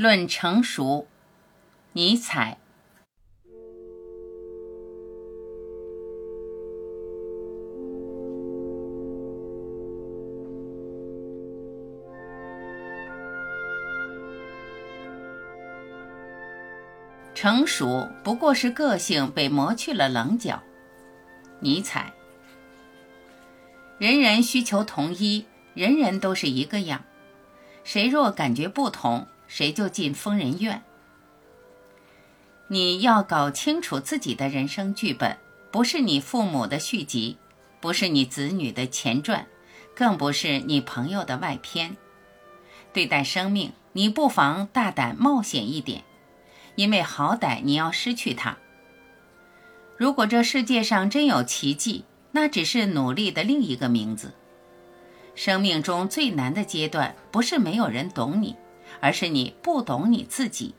[0.00, 1.06] 论成熟，
[1.92, 2.56] 尼采。
[17.34, 20.62] 成熟不过是个性被磨去了棱角。
[21.58, 22.14] 尼采。
[23.98, 25.44] 人人需求同一，
[25.74, 27.04] 人人都是一个样。
[27.84, 30.80] 谁若感觉不同，谁就进疯人院。
[32.68, 35.36] 你要搞清楚自己的人生剧本，
[35.72, 37.36] 不是你父母的续集，
[37.80, 39.44] 不是你子女的前传，
[39.92, 41.96] 更不是你朋友的外篇。
[42.92, 46.04] 对待生命，你不妨大胆冒险一点，
[46.76, 48.56] 因为好歹你要失去它。
[49.96, 54.32] 如果这世界上真有奇迹，那只是努力的另一个名字。
[55.34, 58.54] 生命中最难的阶段，不是没有人懂你，
[58.98, 60.74] 而是你不懂你自己。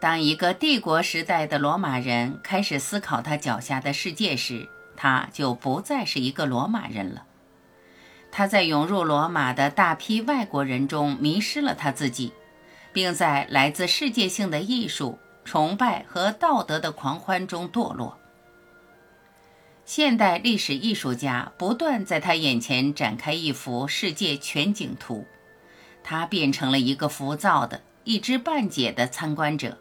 [0.00, 7.26] 当一个帝国时代的罗马人开始思考他脚下的世界时，他就不再是一个罗马人了。
[8.32, 12.32] 他在涌入罗马的大批外国人中迷失了他自己，
[12.92, 18.16] 并在来自世界性的艺术、崇拜和道德的狂欢中堕落。
[19.84, 25.26] 现代历史艺术家不断在他眼前展开一幅世界全景图，
[26.02, 29.78] 他变成了一个浮躁的、一知半解的参观者，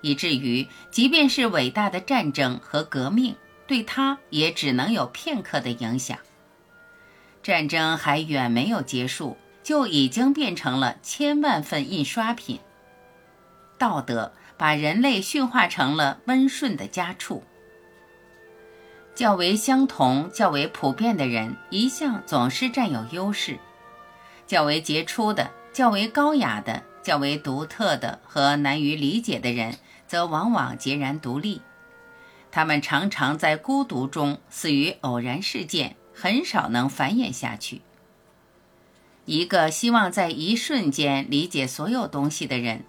[0.00, 3.36] 以至于即便是伟大的战争和革命，
[3.66, 6.18] 对他也只能有片刻的影响。
[7.42, 12.60] 战争还远没有结束，就已经变成了千万份印刷品。
[13.78, 17.42] 道德把人类驯化成了温顺的家畜。
[19.14, 23.56] 较为相同、较为普遍的人，一向总是占有优势；
[24.50, 29.76] 较为杰出的、较为高雅的、较为独特的和难于理解的人，
[30.08, 31.62] 则往往截然独立。
[32.50, 37.82] 他们常常在孤独中死于偶然事件，很少能繁衍下去。
[39.24, 42.82] 一个希望在一瞬间理解所有东西的人。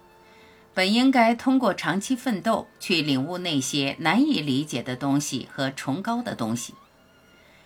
[0.74, 6.74] 本应该通过长期奋斗去领悟那些难以理解的东西和崇高的东西。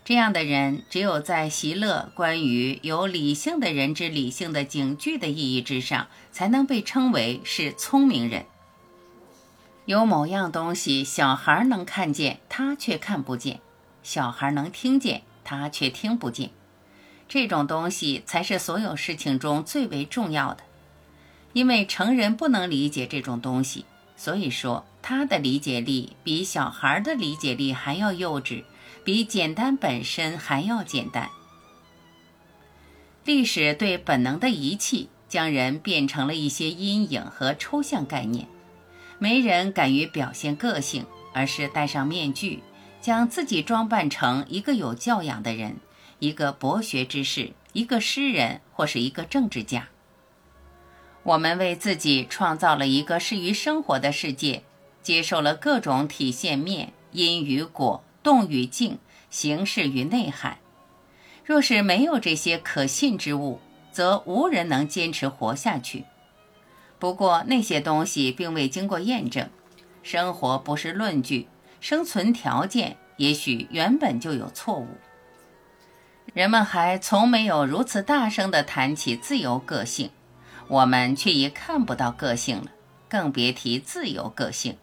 [0.07, 8.47] 这样的人只有在席勒关于有理性的人之理性的警句的意义之上，才能被称为是聪明人。
[9.85, 13.57] 有某样东西，小孩能看见，他却看不见；
[14.05, 16.51] 小孩能听见，他却听不见。
[17.29, 20.63] 这种东西才是所有事情中最为重要的。
[21.53, 23.85] 因为成人不能理解这种东西，
[24.17, 28.63] 所以说他的理解力比小孩的理解力还要幼稚，
[29.07, 31.31] 比简单本身还要简单。
[33.25, 38.49] 历史对本能的遗弃，将人变成了一些阴影和抽象概念。
[39.21, 42.65] 没人敢于表现个性，而是戴上面具，
[43.01, 45.77] 将自己装扮成一个有教养的人，
[46.19, 49.87] 一个博学之士，一个诗人，或是一个政治家。
[51.23, 54.65] 我们为自己创造了一个适于生活的世界，
[55.01, 58.99] 接受了各种体现面、因与果、动与静、
[59.31, 60.59] 形式与内涵。
[61.45, 63.61] 若是没有这些可信之物，
[63.93, 66.05] 则无人能坚持活下去。
[66.99, 69.49] 不过那些东西并未经过验证。
[70.03, 71.47] 生活不是论据，
[71.81, 74.89] 生存条件也许原本就有错误。
[76.35, 80.11] 人们还从没有如此大声地谈起自由个性。
[80.67, 82.73] 我们却已看不到个性了，
[83.09, 84.77] 更别提自由个性。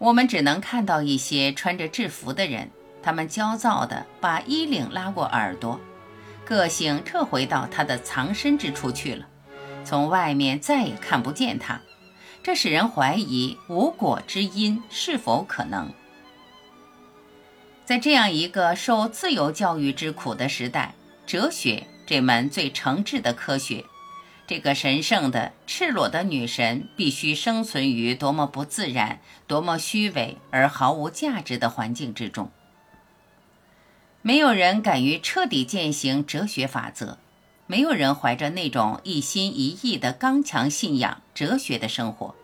[0.00, 2.70] 我们只能看到一些穿着制服的人，
[3.02, 5.78] 他们焦躁地把衣领拉过耳朵，
[6.42, 9.26] 个性撤回到他的藏身之处去了，
[9.84, 11.78] 从外面再也看不见他。
[12.42, 15.92] 这使人怀疑无果之因是否可能。
[17.84, 20.94] 在这样一个受自由教育之苦的时代，
[21.26, 23.84] 哲学这门最诚挚的科学。
[24.50, 32.50] 这个神圣的、赤裸的女神必须生存于多么不自然、多么虚伪而毫无价值的环境之中。
[34.22, 37.18] 没有人敢于彻底践行哲学法则，
[37.68, 42.34] 没有人怀着那种一心一意的刚强信仰哲学的生活。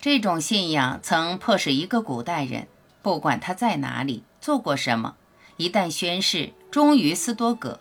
[0.00, 2.66] 这种信仰曾迫使一个古代人，
[3.02, 5.14] 不管他在哪里做过什么，
[5.56, 7.78] 一旦宣誓忠于斯多葛。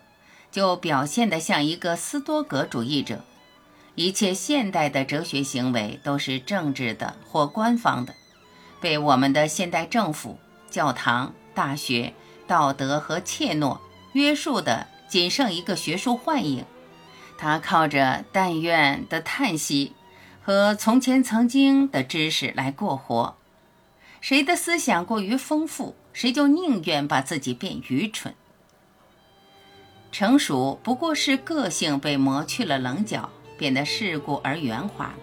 [0.56, 3.26] 就表现得像一个斯多葛主义者，
[3.96, 8.14] 一切现代的哲学行为都是政治的或官方的，
[8.80, 12.14] 被我们的现代政府、教堂、大学、
[12.48, 13.80] 道德和怯懦
[14.14, 16.64] 约束的，仅剩一个学术幻影。
[17.38, 19.92] 他靠着“但愿”的叹息
[20.42, 23.36] 和“从前曾经”的知识来过活。
[24.22, 28.34] 谁的思想过于丰富，谁就宁愿把自己变愚蠢。
[30.18, 35.18] 成熟不过是个性被磨去了棱角，变得世故而圆滑了。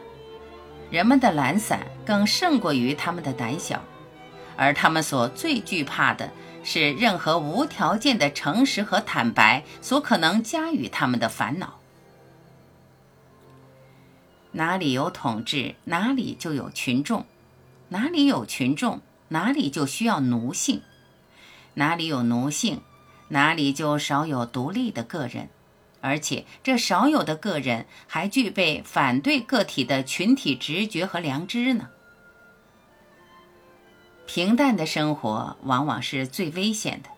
[0.91, 3.83] 人们的懒散更胜过于他们的胆小，
[4.55, 6.31] 而他们所最惧怕的
[6.63, 11.79] 是任何无条件的诚实和坦白所可能加予他们的烦恼。
[14.51, 17.23] 哪里有统治，哪里就有群众；
[17.89, 20.81] 哪里有群众，哪里就需要奴性；
[21.77, 22.83] 哪里有奴性，
[23.33, 25.49] 哪里就少有独立的个人。
[26.01, 31.91] 而且，这少有的个人还具备反对个体的群体直觉和良知呢。
[34.27, 37.09] 平淡的生活往往是最危险的。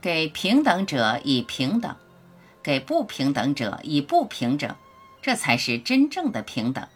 [0.00, 1.94] 给平等者以平等，
[2.62, 4.74] 给不平等者以不平等。
[5.20, 6.88] 这才是真正的平等，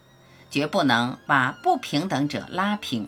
[0.51, 3.07] 绝不能把不平等者拉平。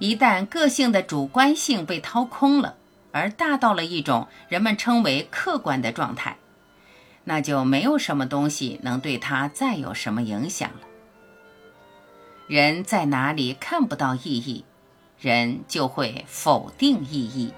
[0.00, 2.76] 一旦个性的主观性被掏空了，
[3.12, 6.38] 而大到了一种人们称为客观的状态，
[7.24, 10.80] 那就没有什么东西能对它再有什么影响了。
[12.48, 14.64] 人在哪里看不到意义，
[15.20, 17.52] 人就会否定意义。